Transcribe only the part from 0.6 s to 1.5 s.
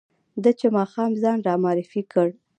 ماښام ځان